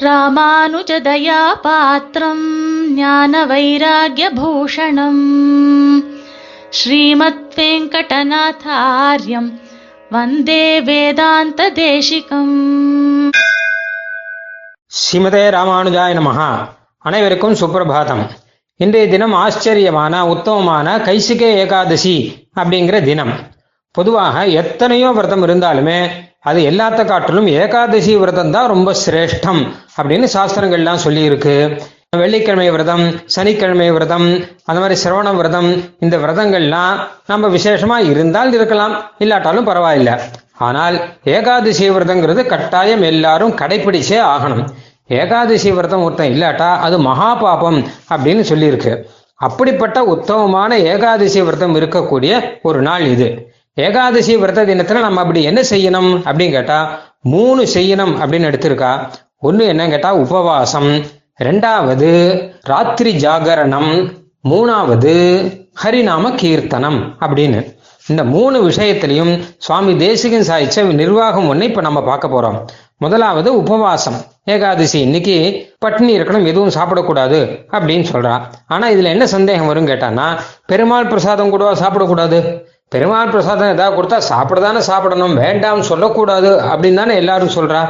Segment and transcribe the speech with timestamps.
[0.00, 5.24] ராமானுஜதயா பாத்திரம் ஞான வைராகியபூஷணம்
[6.70, 9.60] ஸ்ரீமத் வெங்கடநாதாரியம்
[10.10, 13.30] வந்தே வேதாந்த தேசிகம்
[14.86, 16.68] ஸ்ரீமதே ராமானுஜாய நமஹா.
[16.98, 18.30] அனைவருக்கும் சுப்பிரபாதம்.
[18.76, 23.32] இன்றைய தினம் ஆச்சரியமான உத்தமமான கைசிகே ஏகாதசி அப்படிங்கிற தினம்.
[23.90, 26.10] பொதுவாக எத்தனையோ விரதம் இருந்தாலுமே
[26.48, 29.60] அது எல்லாத்த காட்டிலும் ஏகாதசி விரதம் தான் ரொம்ப சிரேஷ்டம்
[29.98, 31.54] அப்படின்னு சாஸ்திரங்கள்லாம் சொல்லியிருக்கு.
[32.20, 33.04] வெள்ளிக்கிழமை விரதம்
[33.34, 34.26] சனிக்கிழமை விரதம்
[34.68, 35.70] அந்த மாதிரி சிரவண விரதம்
[36.04, 36.98] இந்த விரதங்கள்லாம்
[37.30, 40.14] நம்ம விசேஷமா இருந்தால் இருக்கலாம் இல்லாட்டாலும் பரவாயில்லை.
[40.66, 40.96] ஆனால்
[41.36, 44.64] ஏகாதசி விரதங்கிறது கட்டாயம் எல்லாரும் கடைபிடிச்சே ஆகணும்.
[45.20, 47.80] ஏகாதசி விரதம் ஒருத்தன் இல்லாட்டா அது மகா பாபம்
[48.14, 48.94] அப்படின்னு சொல்லியிருக்கு.
[49.46, 52.32] அப்படிப்பட்ட உத்தமமான ஏகாதசி விரதம் இருக்கக்கூடிய
[52.68, 53.28] ஒரு நாள் இது.
[53.78, 59.08] ஏகாதசி விரத தினத்துல நம்ம அப்படி என்ன செய்யணும் அப்படின்னு கேட்டா மூணு செய்யணும் அப்படின்னு எடுத்திருக்கா.
[59.38, 61.02] ஒன்று என்ன கேட்டா உபவாசம்.
[61.44, 62.10] ரெண்டாவது
[62.60, 64.12] ராத்திரி ஜாகரணம்.
[64.48, 65.14] மூணாவது
[65.84, 67.74] ஹரிநாம கீர்த்தனம் அப்படின்னு.
[68.06, 72.64] இந்த மூணு விஷயத்திலையும் சுவாமி தேசிகன் சாய்ச்ச நிர்வாகம் ஒன்று இப்ப நம்ம பார்க்க போறோம்.
[72.96, 74.16] முதலாவது உபவாசம்.
[74.44, 75.36] ஏகாதசி இன்னைக்கு
[75.78, 77.38] பட்டினி இருக்கணும் எதுவும் சாப்பிடக்கூடாது
[77.70, 82.64] அப்படின்னு சொல்றான் ஆனா இதுல என்ன சந்தேகம் வரும் கேட்டான்னா பெருமாள் பிரசாதம் கூட சாப்பிடக்கூடாது.
[82.92, 87.80] பெருமாள் பிரசாதம் ஏதாவது கொடுத்தா சாப்பிடதானே சாப்பிடணும் வேண்டாம்னு சொல்லக்கூடாது அப்படின்னு தானே எல்லாரும் சொல்றா.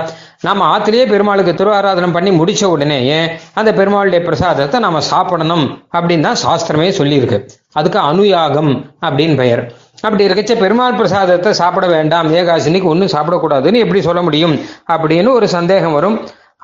[0.47, 3.19] நாம ஆத்திலேயே பெருமாளுக்கு திருவாராதனம் பண்ணி முடிச்ச உடனேயே
[3.55, 5.65] அந்த பெருமாளுடைய பிரசாதத்தை நாம சாப்பிடணும்
[5.97, 7.39] அப்படின்னு தான் சாஸ்திரமே சொல்லியிருக்கு.
[7.73, 8.73] அதுக்கு அனுயாகம்
[9.07, 9.63] அப்படின்னு பெயர்.
[10.03, 14.57] அப்படி இருக்கச்ச பெருமாள் பிரசாதத்தை சாப்பிட வேண்டாம் ஏகாசினிக்கு ஒன்றும் சாப்பிடக்கூடாதுன்னு எப்படி சொல்ல முடியும்
[14.95, 16.19] அப்படின்னு ஒரு சந்தேகம் வரும்.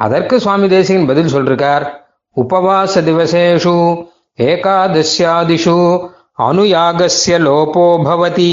[0.06, 1.86] அதற்கு சுவாமி தேசிகன் பதில் சொல்றார்
[2.36, 3.76] உபவாச திவசேஷு
[4.38, 5.78] ஏகாதசியாதிஷு
[6.38, 8.50] அனுயாகசிய லோபோ பவதி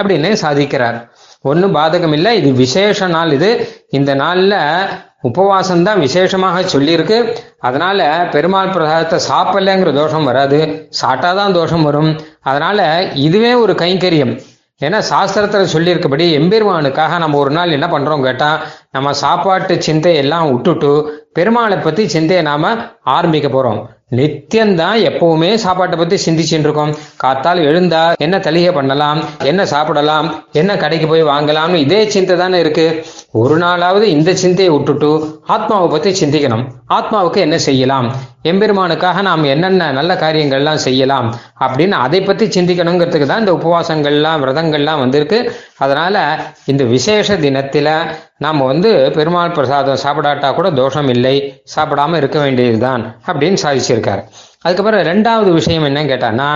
[0.00, 1.08] அப்படின்னு சாதிக்கிறார்.
[1.40, 3.68] ஒன்றும் பாதகம் இல்லை இது விசேஷ நாள் இது.
[3.88, 4.86] இந்த நாள்ல
[5.20, 7.36] உபவாசம் தான் விசேஷமாக சொல்லியிருக்கு.
[7.58, 10.88] அதனால பெருமாள் பிரசாதத்தை சாப்பிடலங்கிற தோஷம் வராது.
[11.02, 12.20] சாட்டாதான் தோஷம் வரும்.
[12.40, 14.40] அதனால இதுவே ஒரு கைங்கரியம்.
[14.84, 21.82] ஏன்னா சாஸ்திரத்தில் சொல்லியிருக்கபடி எம்பெருமானுக்காக நம்ம ஒரு நாள் என்ன பண்றோம் கேட்டா நம்ம சாப்பாட்டு சிந்தையெல்லாம் விட்டுட்டு பெருமாளை
[21.82, 23.86] பத்தி சிந்தையை நாம ஆரம்பிக்க போறோம்.
[24.14, 31.06] நித்தியம்தான் எப்பவுமே சாப்பாட்டை பத்தி சிந்திச்சுட்டு இருக்கோம் காத்தால் எழுந்தா என்ன தலிகை பண்ணலாம் என்ன சாப்பிடலாம் என்ன கடைக்கு
[31.06, 33.04] போய் வாங்கலாம்னு இதே சிந்தை தானே இருக்கு.
[33.32, 36.64] ஒரு நாளாவது இந்த சிந்தையை விட்டுட்டு ஆத்மாவை பத்தி சிந்திக்கணும்.
[36.88, 38.14] ஆத்மாவுக்கு என்ன செய்யலாம்?
[38.42, 45.52] எம்பெருமானுக்காக நாம் என்னென்ன நல்ல காரியங்கள்லாம் செய்யலாம் அப்படின்னு அதை பத்தி சிந்திக்கணுங்கிறதுக்கு தான் இந்த உபவாசங்கள்லாம் விரதங்கள்லாம் வந்திருக்கு.
[45.78, 46.16] அதனால
[46.66, 47.88] இந்த விசேஷ தினத்துல
[48.38, 54.22] நாம் வந்து பெருமாள் பிரசாதம் சாப்பிடாட்டா கூட தோஷம் இல்லை சாப்பிடாம இருக்க வேண்டியதுதான் அப்படின்னு சாதிச்சிருக்காரு.
[54.62, 56.48] அதுக்கப்புறம் ரெண்டாவது விஷயம் என்னன்னு கேட்டான்னா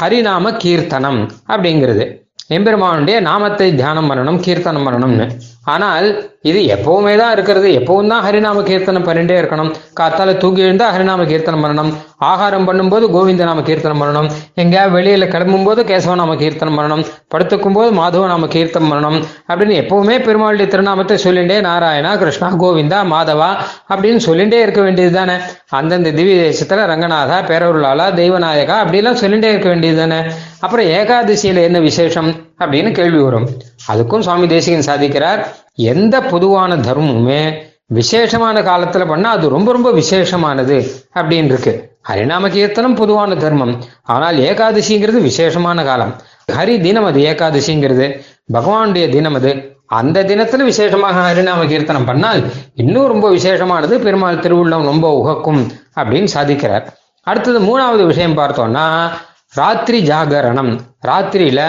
[0.00, 2.06] ஹரிநாம கீர்த்தனம் அப்படிங்கிறது.
[2.48, 5.26] எம்பெருமானுடைய நாமத்தை தியானம் பண்ணணும் கீர்த்தனம் பண்ணணும்னு.
[5.74, 6.06] ஆனால்
[6.48, 7.68] இது எப்பவுமே தான் இருக்கிறது.
[7.78, 9.70] எப்பவும் தான் ஹரிநாம கீர்த்தனம் பண்ணிட்டே இருக்கணும்.
[9.98, 11.90] காத்தால தூங்கி எழுந்தா ஹரிநாம கீர்த்தனம் பண்ணணும்.
[12.30, 14.28] ஆகாரம் பண்ணும்போது கோவிந்த நாம கீர்த்தனம் பண்ணணும்.
[14.62, 17.04] எங்கேயாவது வெளியில கிளம்பும் போது கேசவ நாம கீர்த்தனம் பண்ணணும்.
[17.34, 19.18] படுத்துக்கும் போது மாதவ நாம கீர்த்தனம் பண்ணணும்.
[19.50, 23.50] அப்படின்னு எப்பவுமே பெருமாளுடைய திருநாமத்தை சொல்லிண்டே நாராயணா கிருஷ்ணா கோவிந்தா மாதவா
[23.92, 25.36] அப்படின்னு சொல்லிண்டே இருக்க வேண்டியது தானே.
[25.80, 30.20] அந்தந்த திவ்ய தேசத்துல ரங்கநாதா பேரருளாளா தெய்வநாயகா அப்படிலாம் சொல்லிண்டே இருக்க வேண்டியது தானே.
[30.64, 32.30] அப்புறம் ஏகாதசியில என்ன விசேஷம்
[32.62, 33.48] அப்படின்னு கேள்வி வரும்.
[33.88, 35.46] அதுக்கும் சுவாமி தேசிகன் சாதிக்கிறார்.
[35.74, 37.42] எந்த பொதுவான தர்மமுமே
[37.86, 43.82] விசேஷமான காலத்துல பண்ணா அது ரொம்ப ரொம்ப விசேஷமானது அப்படின்னு இருக்கு ஹரிநாம கீர்த்தனம் பொதுவான தர்மம்.
[44.02, 46.14] ஆனால் ஏகாதசிங்கிறது விசேஷமான காலம்.
[46.52, 48.06] ஹரி தினம் அது ஏகாதசிங்கிறது.
[48.52, 49.76] பகவானுடைய தினம் அது.
[49.86, 56.86] அந்த தினத்துல விசேஷமாக ஹரிநாம கீர்த்தனம் பண்ணால் இன்னும் ரொம்ப விசேஷமானது பெருமாள் திருவுள்ளம் ரொம்ப உகக்கும் அப்படின்னு சாதிக்கிறார்.
[57.22, 59.10] அடுத்தது மூணாவது விஷயம் பார்த்தோம்னா
[59.54, 60.78] ராத்திரி ஜாகரணம்.
[61.06, 61.60] ராத்திரியில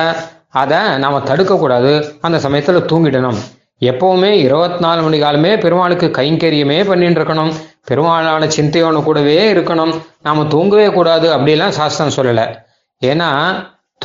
[0.49, 2.17] அதை நாம தடுக்கக்கூடாது.
[2.21, 3.37] அந்த சமயத்துல தூங்கிடணும்.
[3.79, 7.53] எப்பவுமே இருபத்தி நாலு மணி காலமே பெருமாளுக்கு கைங்கரியமே பண்ணிட்டு இருக்கணும்
[7.87, 10.01] பெருமாளான சிந்தையோனு கூடவே இருக்கணும்.
[10.21, 12.55] நாம தூங்கவே கூடாது அப்படிலாம் சாஸ்திரம் சொல்லலை.
[13.03, 13.55] ஏன்னா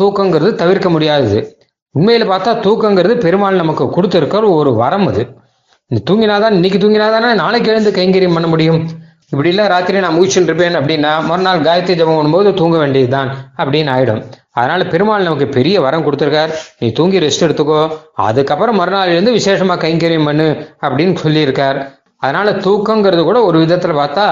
[0.01, 1.60] தூக்கங்கிறது தவிர்க்க முடியாது
[1.99, 5.29] உண்மையில பார்த்தா தூக்கங்கிறது பெருமாள் நமக்கு கொடுத்துருக்கிற ஒரு வரம் அது.
[5.87, 8.89] நீ தூங்கினாதான் இன்னைக்கு தூங்கினாதானே நாளைக்கு எழுந்து கைங்கரியம் பண்ண முடியும்.
[9.29, 14.25] இப்படி இல்லை ராத்திரி நான் மூச்சுட்டு இருப்பேன் அப்படின்னா மறுநாள் காயத்ரி ஜபம் பண்ணும்போது தூங்க வேண்டியதுதான் அப்படின்னு ஆயிடும்.
[14.51, 16.51] அதனால பெருமாள் நமக்கு பெரிய வரம் கொடுத்துருக்கார்.
[16.79, 17.91] நீ தூங்கி ரெஸ்ட் எடுத்துக்கோ.
[18.15, 21.89] அதுக்கப்புறம் மறுநாள் இருந்து விசேஷமா கைங்கரியம் பண்ணு அப்படின்னு சொல்லியிருக்கார்.
[22.17, 24.27] அதனால தூக்கங்கிறது கூட ஒரு விதத்துல பார்த்தா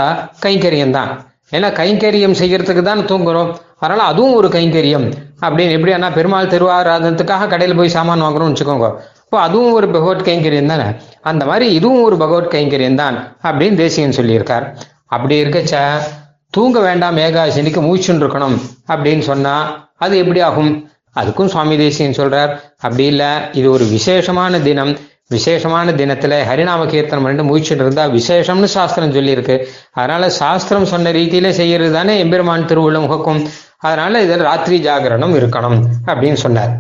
[0.47, 1.33] கைங்கரியம் தான்.
[1.53, 3.55] ஏன்னா கைங்கரியம் செய்யறதுக்கு தான் தூங்குறோம்.
[3.79, 5.13] அதனால அதுவும் ஒரு கைங்கரியம்.
[5.41, 8.95] அப்படின்னு எப்படின்னா பெருமாள் திருவாராதனத்துக்காக கடையில் போய் சாமான் வாங்குறோம்னு வச்சுக்கோங்க.
[9.25, 10.83] இப்போ அதுவும் ஒரு பகவத் கைங்கரியம் தானே?
[11.21, 14.77] அந்த மாதிரி இதுவும் ஒரு பகவத் கைங்கரியம் தான் அப்படின்னு தேசியன் சொல்லியிருக்கார்.
[15.07, 16.01] அப்படி இருக்கச்ச
[16.51, 20.91] தூங்க வேண்டாம் மேகாசினிக்கு மூச்சுன்னு இருக்கணும் அப்படின்னு சொன்னா அது எப்படி ஆகும்?
[21.21, 24.99] அதுக்கும் சுவாமி தேசியன் சொல்றார் அப்படி இல்லை இது ஒரு விசேஷமான தினம்.
[25.29, 29.67] விசேஷமான தினத்துல ஹரிநாம கீர்த்தனம் பண்ணிட்டு முயற்சிட்டு இருந்தா விசேஷம்னு சாஸ்திரம் சொல்லியிருக்கு.
[29.93, 33.49] அதனால சாஸ்திரம் சொன்ன ரீதியில செய்யறது தானே எம்பெருமான் திருவுள்ள முகக்கும்.
[33.79, 36.73] அதனால இதில் ராத்திரி ஜாகரணம் இருக்கணும் அப்படின்னு சொன்னார்.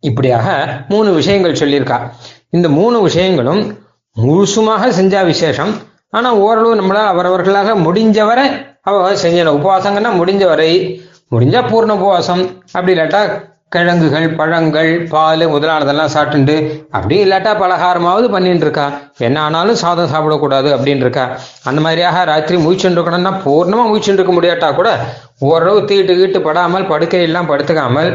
[0.00, 0.48] இப்படியாக
[0.88, 1.98] மூணு விஷயங்கள் சொல்லியிருக்கா.
[2.50, 3.78] இந்த மூணு விஷயங்களும்
[4.16, 5.74] முழுசுமாக செஞ்சா விசேஷம்.
[6.10, 8.46] ஆனா ஓரளவு நம்மள அவரவர்களாக முடிஞ்சவரை
[8.82, 12.62] அவ செஞ்சணும் உபவாசங்கன்னா முடிஞ்ச வரை முடிஞ்சா பூர்ண உபவாசம்.
[12.72, 13.20] அப்படி இல்லாட்டா
[13.74, 16.54] கிழங்குகள் பழங்கள் பால் முதலானதெல்லாம் சாப்பிட்டுண்டு
[16.96, 18.86] அப்படி இல்லாட்டா பலகாரமாவது பண்ணிட்டு இருக்கா
[19.26, 21.24] என்ன ஆனாலும் சாதம் சாப்பிடக்கூடாது அப்படின்னு இருக்கா
[21.68, 24.90] அந்த மாதிரியாக ராத்திரி மூச்சுட்டு இருக்கணும்னா பூர்ணமா மூச்சுட்டு இருக்க முடியாட்டா கூட
[25.50, 28.10] ஓரளவு தீட்டு கீட்டு படாமல் படுக்கையெல்லாம் படுத்துக்காமல்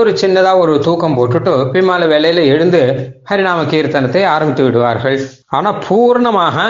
[0.00, 2.80] ஒரு சின்னதா ஒரு தூக்கம் போட்டுட்டு பிமால வேலையில எழுந்து
[3.30, 5.18] ஹரிநாம கீர்த்தனத்தை ஆரம்பித்து விடுவார்கள்.
[5.56, 6.66] ஆனா பூர்ணமாக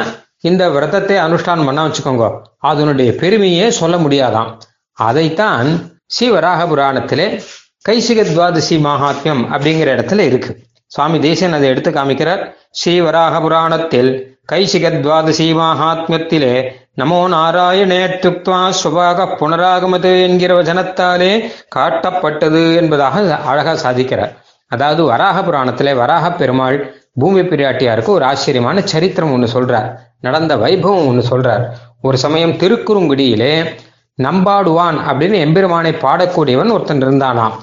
[0.48, 2.26] இந்த விரதத்தை அனுஷ்டானம் பண்ண வச்சுக்கோங்க
[2.70, 4.50] அதனுடைய பெருமையே சொல்ல முடியாதாம்.
[4.98, 5.68] அதைத்தான்
[6.14, 7.28] ஸ்ரீவராக புராணத்திலே
[7.88, 10.58] கைசிக துவாதசி மகாத்மியம் அப்படிங்கிற இடத்துல இருக்கு.
[10.86, 12.54] சுவாமி தேசியன் அதை எடுத்து காமிக்கிறார்.
[12.70, 23.36] ஸ்ரீ வராக புராணத்தில் கைசிக துவாதசி மகாத்மியத்திலே நமோ நாராயணே துக்துவா சுபாக புனராகமது என்கிற வசனத்தாலே காட்டப்பட்டது என்பதாக
[23.36, 24.32] அழகா சாதிக்கிறார்.
[24.68, 29.92] அதாவது வராக புராணத்திலே வராக பெருமாள் பூமி பிராட்டியாருக்கு ஒரு ஆச்சரியமான சரித்திரம் ஒன்று சொல்றார்.
[30.20, 31.64] நடந்த வைபவம் ஒன்று சொல்றார்.
[32.02, 33.74] ஒரு சமயம் திருக்குறுங்குடியிலே
[34.24, 37.54] நம்பாடுவான் அப்படின்னு எம்பெருமானை பாடக்கூடியவன் ஒருத்தன் இருந்தானாம்.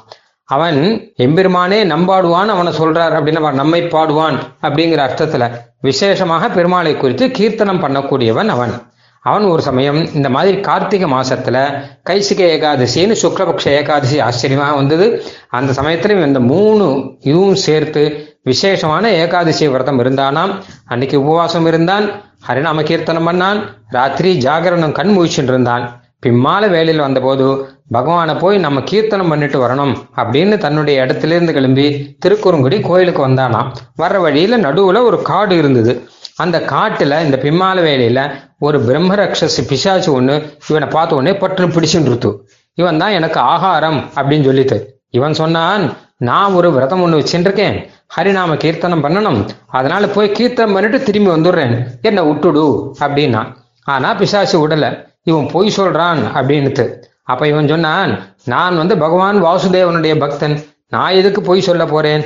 [0.49, 0.79] அவன்
[1.25, 5.45] எம்பெருமானே நம்பாடுவான் அவனை சொல்றார் அப்படின்னு நம்மை பாடுவான் அப்படிங்கிற அர்த்தத்துல
[5.87, 8.73] விசேஷமாக பெருமாளை குறித்து கீர்த்தனம் பண்ணக்கூடியவன் அவன்.
[9.19, 11.57] அவன் ஒரு சமயம் இந்த மாதிரி கார்த்திகை மாசத்துல
[12.09, 15.07] கைசிக ஏகாதசின்னு சுக்லபக்ஷ ஏகாதசி ஆச்சரியமாக வந்தது.
[15.49, 18.03] அந்த சமயத்துல இந்த மூணு இதுவும் சேர்த்து
[18.43, 20.53] விசேஷமான ஏகாதசி விரதம் இருந்தானாம்.
[20.85, 22.07] அன்னைக்கு உபவாசம் இருந்தான்
[22.47, 26.02] ஹரிநாம கீர்த்தனம் பண்ணான் ராத்திரி ஜாகரணம் கண் முழிச்சுட்டு இருந்தான்.
[26.23, 33.27] பிம்மால வேலையில் வந்தபோது பகவானை போய் நம்ம கீர்த்தனம் பண்ணிட்டு வரணும் அப்படின்னு தன்னுடைய இடத்திலிருந்து கிளம்பி திருக்குறுங்குடி கோயிலுக்கு
[33.27, 33.71] வந்தானாம்
[34.01, 36.03] வர்ற வழியில நடுவுல ஒரு காடு இருந்தது.
[36.35, 42.39] அந்த காட்டுல இந்த பிம்மால வேலையில ஒரு பிரம்மரக்ஷசி பிசாச்சு ஒண்ணு இவனை பார்த்த உடனே பற்று பிடிச்சுட்டு
[42.73, 44.99] இவன் தான் எனக்கு ஆகாரம் அப்படின்னு சொல்லிட்டு.
[45.09, 47.89] இவன் சொன்னான் நான் ஒரு விரதம் ஒண்ணு வச்சுருக்கேன்.
[48.17, 49.47] ஹரிநாம கீர்த்தனம் பண்ணணும்.
[49.67, 52.01] அதனால போய் கீர்த்தனம் பண்ணிட்டு திரும்பி வந்துடுறேன்.
[52.01, 53.55] என்ன விட்டுடு அப்படின்னா.
[53.83, 55.11] ஆனா பிசாசு விடல.
[55.23, 61.61] இவன் பொய் சொல்றான் அப்படின்ட்டு அப்ப இவன் சொன்னான் நான் வந்து பகவான் வாசுதேவனுடைய பக்தன் நான் எதுக்கு பொய்
[61.61, 62.21] சொல்ல போறேன்?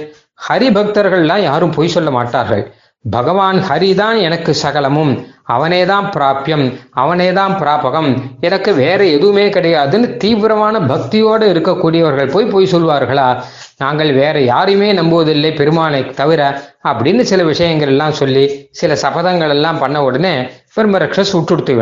[0.50, 2.74] ஹரி பக்தர்கள்லாம் யாரும் பொய் சொல்ல மாட்டார்கள்.
[3.10, 5.26] பகவான் ஹரிதான் எனக்கு சகலமும்.
[5.50, 8.18] அவனேதான் பிராபியம் அவனேதான் பிராபகம்.
[8.40, 13.42] எனக்கு வேற எதுவுமே கிடையாதுன்னு தீவிரமான பக்தியோடு இருக்கக்கூடியவர்கள் போய் பொய் சொல்வார்களா?
[13.78, 20.04] நாங்கள் வேற யாரையுமே நம்புவதில்லை பெருமானை தவிர அப்படின்னு சில விஷயங்கள் எல்லாம் சொல்லி சில சபதங்கள் எல்லாம் பண்ண
[20.04, 21.76] உடனே பெருமரக்ஷஸ் விட்டுடுத்து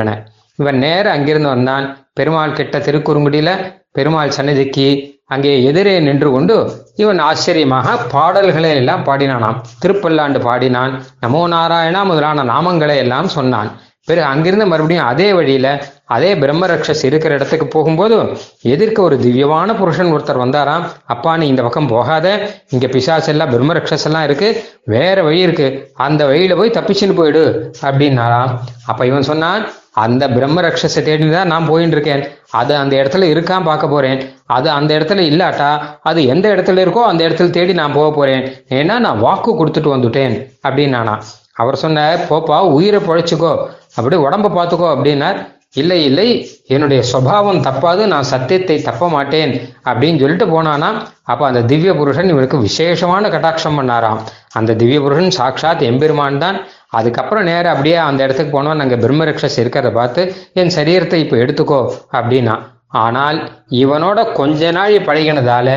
[0.61, 1.85] இவன் நேர அங்கிருந்து வந்தான்.
[2.13, 3.51] பெருமாள் கிட்ட திருக்குறுங்குடியில
[3.91, 4.87] பெருமாள் சன்னதிக்கு
[5.33, 6.55] அங்கே எதிரே நின்று கொண்டு
[7.03, 9.57] இவன் ஆச்சரியமாக பாடல்களை எல்லாம் பாடினானாம்.
[9.83, 10.93] திருப்பல்லாண்டு பாடினான்.
[11.23, 13.69] நமோ நாராயணா முதலான நாமங்களை எல்லாம் சொன்னான்.
[14.07, 15.67] பிறகு அங்கிருந்து மறுபடியும் அதே வழியில
[16.05, 18.17] அதே பிரம்மரக்ஷஸ் இருக்கிற இடத்துக்கு போகும்போது
[18.61, 20.83] எதிர்க்க ஒரு திவ்யமான புருஷன் ஒருத்தர் வந்தாராம்.
[21.05, 22.27] அப்பா நீ இந்த பக்கம் போகாத.
[22.69, 24.49] இங்க பிசாஸ் எல்லாம் பிரம்மரக்ஷஸ் எல்லாம் இருக்கு.
[24.83, 25.91] வேற வழி இருக்கு.
[25.93, 27.43] அந்த வழியில போய் தப்பிச்சுன்னு போயிடு
[27.81, 28.51] அப்படின்னாராம்.
[28.85, 29.63] அப்ப இவன் சொன்னான்
[30.03, 32.23] அந்த பிரம்ம ரக்ஷஸை தேடி தான் நான் போயின்னு இருக்கேன்.
[32.51, 34.19] அது அந்த இடத்துல இருக்கான் பார்க்க போறேன்.
[34.45, 35.69] அது அந்த இடத்துல இல்லாட்டா
[36.01, 38.43] அது எந்த இடத்துல இருக்கோ அந்த இடத்துல தேடி நான் போக போறேன்.
[38.69, 40.35] ஏன்னா நான் வாக்கு கொடுத்துட்டு வந்துட்டேன்
[40.67, 41.15] அப்படின்னானா
[41.53, 43.51] அவர் சொன்ன போப்பா உயிரை பொழைச்சிக்கோ.
[43.97, 45.39] அப்படி உடம்ப பார்த்துக்கோ அப்படின்னார்.
[45.81, 46.25] இல்லை இல்லை
[46.73, 49.53] என்னுடைய சுவாவம் தப்பாது நான் சத்தியத்தை தப்ப மாட்டேன்
[49.89, 50.89] அப்படின்னு சொல்லிட்டு போனானா.
[51.31, 54.21] அப்போ அந்த திவ்ய புருஷன் இவனுக்கு விசேஷமான கட்டாட்சம் பண்ணாராம்.
[54.59, 56.59] அந்த திவ்ய புருஷன் சாட்சாத் எம்பெருமான் தான்.
[56.99, 60.23] அதுக்கப்புறம் நேரம் அப்படியே அந்த இடத்துக்கு போனோம் நாங்கள் பிரம்மரக்ஷஸ் இருக்கிறத பார்த்து
[60.61, 61.81] என் சரீரத்தை இப்போ எடுத்துக்கோ
[62.19, 62.55] அப்படின்னா.
[63.03, 63.37] ஆனால்
[63.83, 65.69] இவனோட கொஞ்ச நாள் பழகினதால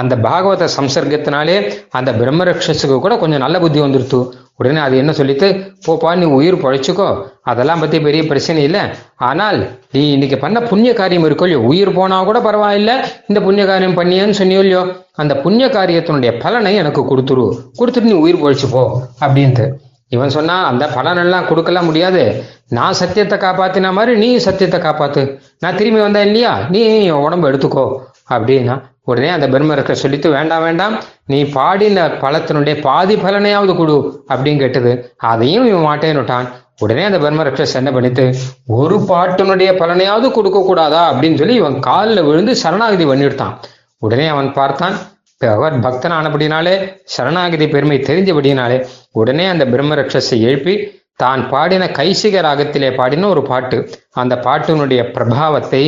[0.00, 1.56] அந்த பாகவத சம்சர்க்கத்தினாலே
[1.98, 4.20] அந்த பிரம்மரக்ஷஸுக்கு கூட கொஞ்சம் நல்ல புத்தி வந்துருத்து.
[4.60, 5.48] உடனே அது என்ன சொல்லிட்டு
[5.86, 7.08] போப்பா நீ உயிர் பழைச்சிக்கோ.
[7.42, 8.82] அதெல்லாம் பத்தி பெரிய பிரச்சனை இல்லை.
[9.30, 9.58] ஆனால்
[9.92, 11.62] நீ இன்னைக்கு பண்ண புண்ணிய காரியம் இருக்கோ இல்லையோ?
[11.70, 12.92] உயிர் போனா கூட பரவாயில்ல.
[13.28, 14.84] இந்த புண்ணிய காரியம் பண்ணியன்னு சொன்னியோ இல்லையோ?
[15.22, 17.46] அந்த புண்ணிய காரியத்தினுடைய பலனை எனக்கு கொடுத்துரு.
[17.80, 18.84] கொடுத்துட்டு நீ உயிர் பொழைச்சு போ
[19.20, 19.66] அப்படின்ட்டு.
[20.14, 22.22] இவன் சொன்னா அந்த பலனெல்லாம் கொடுக்கலாம் முடியாது.
[22.68, 25.22] நான் சத்தியத்தை காப்பாத்தின மாதிரி நீ சத்தியத்தை காப்பாத்து.
[25.60, 26.52] நான் திரும்பி வந்தேன் இல்லையா?
[26.68, 27.86] நீ உடம்பு எடுத்துக்கோ.
[28.30, 28.76] அப்படின்னா
[29.10, 30.94] உடனே அந்த பிரம்மரக்க சொல்லிட்டு வேண்டாம் வேண்டாம்.
[31.26, 33.96] நீ பாடின பழத்தினுடைய பாதி பலனையாவது கொடு
[34.28, 34.92] அப்படின்னு கேட்டது.
[35.16, 36.46] அதையும் இவன் மாட்டேன்னுட்டான்
[36.80, 38.24] உடனே அந்த பிரம்மரக்ஷஸ் என்ன பண்ணிட்டு
[38.66, 43.54] ஒரு பாட்டினுடைய பலனையாவது கொடுக்க கூடாதா அப்படின்னு சொல்லி இவன் காலில் விழுந்து சரணாகதி பண்ணிவிட்டான்
[43.98, 44.96] உடனே அவன் பார்த்தான்
[45.40, 46.74] அவர் பக்தன் ஆனபடினாலே
[47.04, 48.78] சரணாகதி பெருமை தெரிஞ்சபடினாலே
[49.12, 50.74] உடனே அந்த பிரம்மரக்ஷஸை எழுப்பி
[51.22, 53.78] தான் பாடின கைசிக ராகத்திலே பாடின ஒரு பாட்டு.
[54.12, 55.82] அந்த பாட்டினுடைய பிரபாவத்தை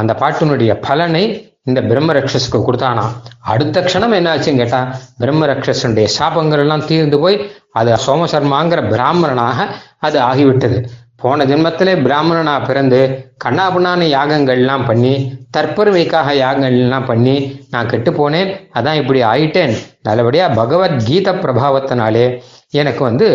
[0.00, 1.24] அந்த பாட்டினுடைய பலனை
[1.64, 3.04] இந்த பிரம்மரக்ஷஸுக்கு கொடுத்தானா.
[3.52, 4.80] அடுத்த க்ஷணம் என்ன ஆச்சுன்னு கேட்டா
[5.20, 7.36] பிரம்மரக்ஷஸனுடைய சாபங்கள் எல்லாம் தீர்ந்து போய்
[7.72, 9.68] அது சோமசர்மாங்கிற பிராமணனாக
[9.98, 10.78] அது ஆகிவிட்டது.
[11.22, 13.00] போன ஜென்மத்திலே பிராமணனா பிறந்து
[13.44, 15.12] கண்ணாபுண்ணான யாகங்கள்லாம் பண்ணி
[15.56, 17.34] தற்பெருமைக்காக யாகங்கள்லாம் பண்ணி
[17.70, 19.74] நான் கெட்டு போனேன் அதான் இப்படி ஆயிட்டேன்.
[20.02, 22.26] நல்லபடியா பகவத்கீத பிரபாவத்தினாலே
[22.70, 23.28] எனக்கு வந்து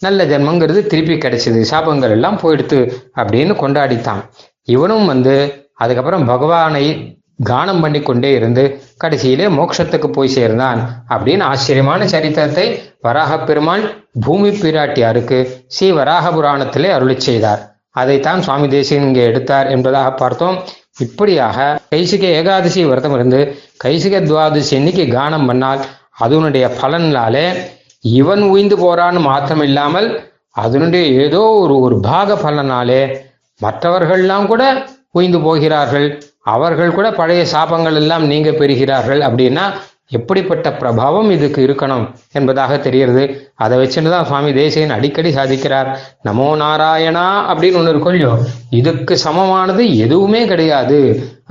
[0.00, 1.62] நல்ல ஜென்மங்கிறது திருப்பி கிடைச்சது.
[1.70, 2.80] சாபங்கள் எல்லாம் போயிடுத்து
[3.20, 4.22] அப்படின்னு கொண்டாடித்தான்.
[4.74, 5.34] இவனும் வந்து
[5.74, 6.84] அதுக்கப்புறம் பகவானை
[7.48, 8.62] கானம் பண்ணி கொண்டே இருந்து
[9.02, 10.80] கடைசியிலே மோட்சத்துக்கு போய் சேர்ந்தான்
[11.14, 12.66] அப்படின்னு ஆச்சரியமான சரித்திரத்தை
[13.00, 13.84] வராக பெருமாள்
[14.24, 15.38] பூமி பிராட்டியாருக்கு
[15.74, 17.62] ஸ்ரீ வராக புராணத்திலே அருளி செய்தார்.
[18.00, 20.56] அதைத்தான் சுவாமி தேசியன் இங்கே எடுத்தார் என்பதாக பார்த்தோம்.
[21.04, 21.58] இப்படியாக
[21.94, 23.40] கைசிக ஏகாதசி விரதம் இருந்து
[23.84, 25.82] கைசிக துவாதசி இன்னைக்கு கானம் பண்ணால்
[26.24, 27.46] அதனுடைய பலனாலே
[28.00, 30.08] இவன் உய்ந்து போறான்னு மாத்திரம் இல்லாமல்
[30.56, 33.02] அதனுடைய ஏதோ ஒரு ஒரு பாக பலனாலே
[33.60, 34.64] மற்றவர்கள்லாம் கூட
[35.18, 36.08] உய்ந்து போகிறார்கள்.
[36.46, 39.64] அவர்கள் கூட பழைய சாபங்கள் எல்லாம் நீங்க பெறுகிறார்கள் அப்படின்னா
[40.18, 42.06] எப்படிப்பட்ட பிரபாவம் இதுக்கு இருக்கணும்
[42.38, 43.24] என்பதாக தெரிகிறது.
[43.64, 45.88] அதை வச்சுன்னு தான் சுவாமி தேசியன் அடிக்கடி சாதிக்கிறார்.
[46.28, 48.32] நமோ நாராயணா அப்படின்னு ஒன்று இருக்கொள்ளியோ
[48.78, 50.98] இதுக்கு சமமானது எதுவுமே கிடையாது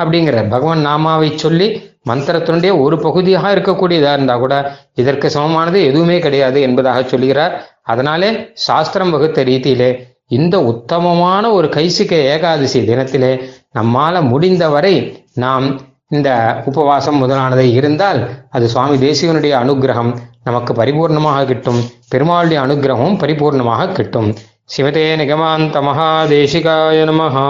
[0.01, 1.69] அப்படிங்கிற பகவான் நாமாவை சொல்லி
[2.09, 4.55] மந்திரத்தினுடைய ஒரு பகுதியாக இருக்கக்கூடியதா இருந்தா கூட
[5.01, 7.55] இதற்கு சமமானது எதுவுமே கிடையாது என்பதாக சொல்கிறார்.
[7.83, 8.29] அதனாலே
[8.67, 9.91] சாஸ்திரம் வகுத்த ரீதியிலே
[10.37, 13.31] இந்த உத்தமமான ஒரு கைசிக்க ஏகாதசி தினத்திலே
[13.72, 14.94] நம்மால முடிந்தவரை
[15.36, 15.66] நாம்
[16.10, 16.30] இந்த
[16.66, 20.12] உபவாசம் முதலானதை இருந்தால் அது சுவாமி தேசியனுடைய அனுகிரகம்
[20.44, 21.80] நமக்கு பரிபூர்ணமாக கிட்டும்
[22.10, 24.30] பெருமாளுடைய அனுகிரகமும் பரிபூர்ணமாக கிட்டும்
[24.74, 27.48] சிவதே நிகமாந்த மகாதேசிகாய நமஹா